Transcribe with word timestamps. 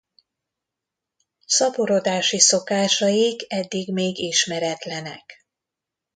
Szaporodási 1.45 2.39
szokásaik 2.39 3.41
eddig 3.47 3.93
még 3.93 4.17
ismeretlenek. 4.17 5.45